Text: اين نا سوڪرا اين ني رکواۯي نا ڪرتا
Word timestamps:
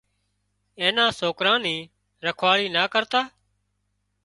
اين 0.79 0.93
نا 0.97 1.05
سوڪرا 1.19 1.53
اين 1.57 1.61
ني 1.65 1.75
رکواۯي 2.25 2.67
نا 2.75 2.83
ڪرتا 2.93 3.21